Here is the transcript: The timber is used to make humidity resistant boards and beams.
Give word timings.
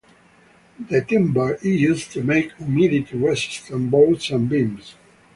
The 0.89 1.03
timber 1.05 1.59
is 1.61 1.79
used 1.79 2.11
to 2.13 2.23
make 2.23 2.53
humidity 2.53 3.15
resistant 3.15 3.91
boards 3.91 4.31
and 4.31 4.49
beams. 4.49 4.95